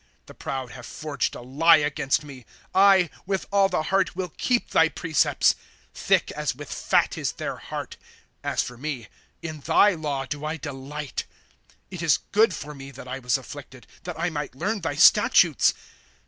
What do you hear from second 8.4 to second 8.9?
As for